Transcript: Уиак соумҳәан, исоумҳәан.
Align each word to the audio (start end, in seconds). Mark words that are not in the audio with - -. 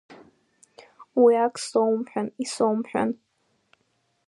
Уиак 1.21 1.55
соумҳәан, 1.67 2.27
исоумҳәан. 2.43 3.09